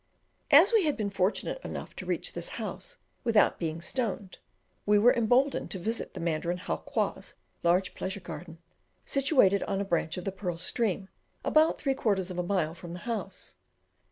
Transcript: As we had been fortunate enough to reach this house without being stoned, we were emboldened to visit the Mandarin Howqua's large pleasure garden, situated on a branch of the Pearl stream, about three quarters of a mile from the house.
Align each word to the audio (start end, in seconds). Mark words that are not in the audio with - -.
As 0.49 0.73
we 0.73 0.85
had 0.85 0.97
been 0.97 1.11
fortunate 1.11 1.61
enough 1.63 1.95
to 1.97 2.07
reach 2.07 2.33
this 2.33 2.49
house 2.49 2.97
without 3.23 3.59
being 3.59 3.81
stoned, 3.81 4.39
we 4.83 4.97
were 4.97 5.13
emboldened 5.13 5.69
to 5.69 5.77
visit 5.77 6.15
the 6.15 6.19
Mandarin 6.19 6.57
Howqua's 6.57 7.35
large 7.61 7.93
pleasure 7.93 8.19
garden, 8.19 8.57
situated 9.05 9.61
on 9.61 9.79
a 9.79 9.85
branch 9.85 10.17
of 10.17 10.25
the 10.25 10.31
Pearl 10.31 10.57
stream, 10.57 11.07
about 11.45 11.77
three 11.77 11.93
quarters 11.93 12.31
of 12.31 12.39
a 12.39 12.43
mile 12.43 12.73
from 12.73 12.93
the 12.93 12.99
house. 13.05 13.57